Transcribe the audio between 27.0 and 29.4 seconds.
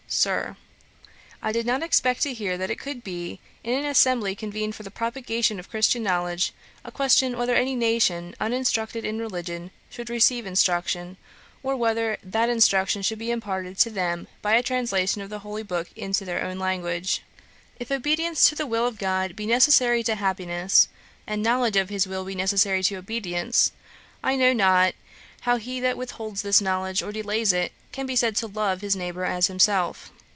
or delays it, can be said to love his neighbour